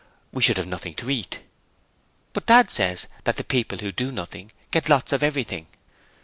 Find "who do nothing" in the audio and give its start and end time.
3.77-4.51